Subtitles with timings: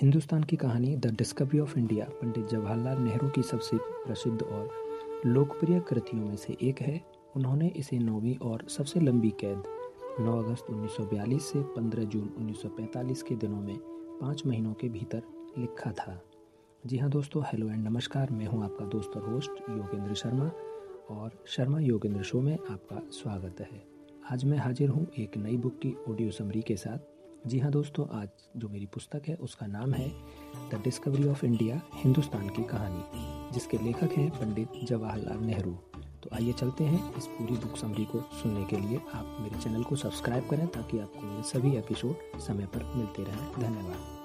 [0.00, 5.80] हिंदुस्तान की कहानी the discovery of India, Pandit Jawaharlal Nehru की सबसे प्रसिद्ध और लोकप्रिय
[5.80, 7.00] कृतियों में से एक है।
[7.36, 9.62] उन्होंने इसे नौवीं और सबसे लंबी कैद
[10.20, 13.76] 9 अगस्त 1942 से 15 जून 1945 के दिनों में
[14.20, 15.22] पाँच महीनों के भीतर
[15.58, 16.20] लिखा था।
[16.86, 20.50] जी हाँ दोस्तों, हेलो एंड नमस्कार, मैं हूँ आपका दोस्त और होस्ट योगेंद्र शर्मा
[21.10, 23.84] और शर्मा योगेंद्र शो में आपका स्वागत है।
[24.32, 28.20] आज मैं हाजिर हूँ एक नई बुक की ऑडियो समरी के साथ। जी हाँ दोस्तों,
[28.20, 30.08] आज जो मेरी पुस्तक है, उसका नाम है
[30.70, 33.02] the discovery of India Hindustan की कहानी,
[33.54, 35.72] जिसके लेखक हैं पंडित जवाहरलाल नेहरू।
[36.22, 39.82] तो आइए चलते हैं इस पूरी बुक समरी को सुनने के लिए। आप मेरे चैनल
[39.82, 44.19] को सब्सक्राइब करें ताकि आपको मेरे सभी एपिसोड समय पर मिलते रहें। धन्यवाद।